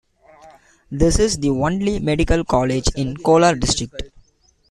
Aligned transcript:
This 0.89 1.19
is 1.19 1.37
the 1.37 1.51
only 1.51 1.99
medical 1.99 2.43
college 2.43 2.85
in 2.95 3.15
Kolar 3.15 3.53
district. 3.53 4.09